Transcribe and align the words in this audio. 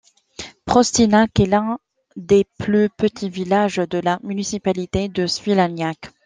Proštinac 0.65 1.29
est 1.39 1.45
l'un 1.45 1.77
des 2.15 2.47
plus 2.57 2.89
petits 2.89 3.29
villages 3.29 3.75
de 3.75 3.99
la 3.99 4.19
municipalité 4.23 5.09
de 5.09 5.27
Svilajnac. 5.27 6.11